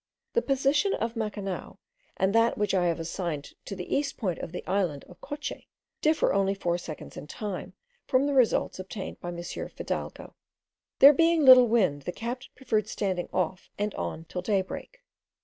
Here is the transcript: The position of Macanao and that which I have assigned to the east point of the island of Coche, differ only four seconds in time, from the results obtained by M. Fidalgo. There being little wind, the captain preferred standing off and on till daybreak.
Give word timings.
The 0.33 0.41
position 0.41 0.95
of 0.95 1.13
Macanao 1.15 1.77
and 2.17 2.33
that 2.33 2.57
which 2.57 2.73
I 2.73 2.87
have 2.87 2.99
assigned 2.99 3.53
to 3.65 3.75
the 3.75 3.95
east 3.95 4.17
point 4.17 4.39
of 4.39 4.51
the 4.51 4.65
island 4.65 5.03
of 5.03 5.21
Coche, 5.21 5.67
differ 6.01 6.33
only 6.33 6.55
four 6.55 6.79
seconds 6.79 7.17
in 7.17 7.27
time, 7.27 7.73
from 8.07 8.25
the 8.25 8.33
results 8.33 8.79
obtained 8.79 9.19
by 9.19 9.27
M. 9.29 9.43
Fidalgo. 9.43 10.33
There 10.97 11.13
being 11.13 11.45
little 11.45 11.67
wind, 11.67 12.01
the 12.01 12.11
captain 12.11 12.49
preferred 12.55 12.87
standing 12.87 13.29
off 13.31 13.69
and 13.77 13.93
on 13.93 14.25
till 14.25 14.41
daybreak. 14.41 15.03